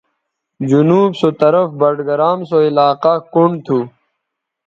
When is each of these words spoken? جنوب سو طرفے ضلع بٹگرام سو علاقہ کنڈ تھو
جنوب 0.69 1.09
سو 1.19 1.27
طرفے 1.39 1.77
ضلع 1.77 1.79
بٹگرام 1.79 2.39
سو 2.49 2.57
علاقہ 2.69 3.13
کنڈ 3.33 3.55
تھو 3.65 3.79